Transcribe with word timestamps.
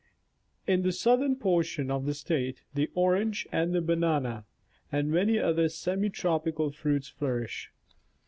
In 0.65 0.81
the 0.81 0.89
southei'n 0.89 1.39
portion 1.39 1.91
of 1.91 2.07
the 2.07 2.15
State, 2.15 2.63
the 2.73 2.89
orange 2.95 3.45
and 3.51 3.71
the 3.71 3.83
banana 3.83 4.45
and 4.91 5.11
many 5.11 5.37
other 5.37 5.69
semi 5.69 6.09
tropical 6.09 6.71
fruits 6.71 7.07
flourish. 7.07 7.71